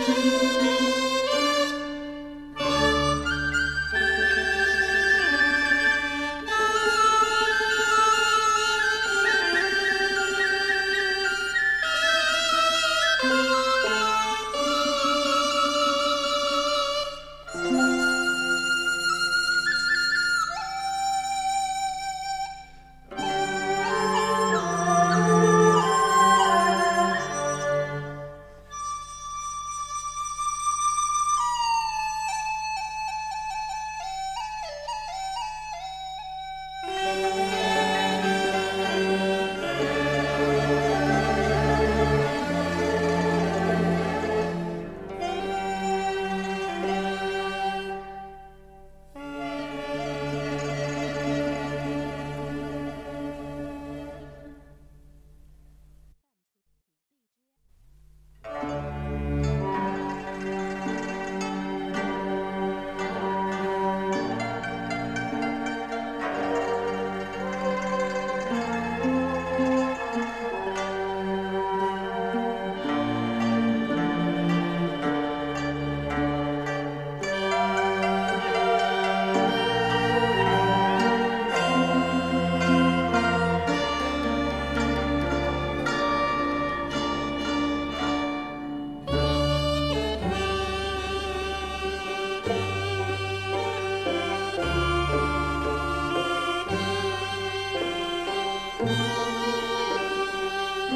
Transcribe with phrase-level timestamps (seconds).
[0.00, 0.69] Música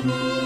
[0.04, 0.44] Música